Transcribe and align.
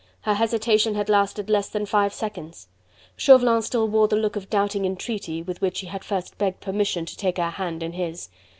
Her 0.21 0.33
hesitation 0.33 0.95
had 0.95 1.09
lasted 1.09 1.47
less 1.47 1.69
than 1.69 1.85
five 1.85 2.11
seconds: 2.11 2.67
Chauvelin 3.17 3.61
still 3.61 3.87
wore 3.87 4.07
the 4.07 4.15
look 4.15 4.35
of 4.35 4.49
doubting 4.49 4.83
entreaty 4.83 5.43
with 5.43 5.61
which 5.61 5.81
he 5.81 5.85
had 5.89 6.03
first 6.03 6.39
begged 6.39 6.59
permission 6.59 7.05
to 7.05 7.15
take 7.15 7.37
her 7.37 7.51
hand 7.51 7.83
in 7.83 7.93
his. 7.93 8.27